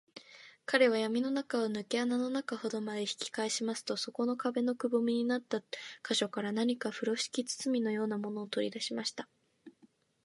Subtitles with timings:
[0.65, 5.61] 彼はやみの中を、ぬけ穴の中ほどまで引きかえしますと、そこの壁のくぼみになった
[6.01, 9.29] 個所から、何かふろしき包みのようなものを、とりだしました。